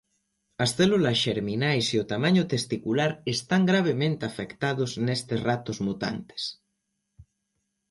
[0.63, 6.41] As células xerminais e o tamaño testicular están gravemente afectados nestes ratos mutantes.